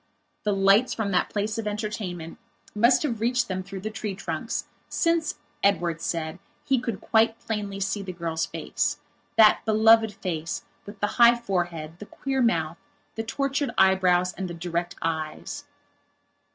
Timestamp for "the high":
11.01-11.35